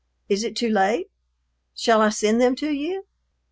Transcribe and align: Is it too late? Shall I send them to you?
Is 0.27 0.43
it 0.43 0.55
too 0.55 0.69
late? 0.71 1.11
Shall 1.75 2.01
I 2.01 2.09
send 2.09 2.41
them 2.41 2.55
to 2.55 2.71
you? 2.71 3.05